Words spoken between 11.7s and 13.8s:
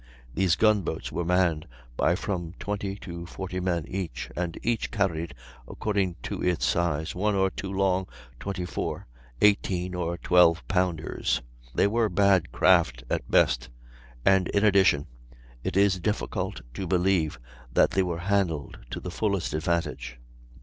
They were bad craft at best;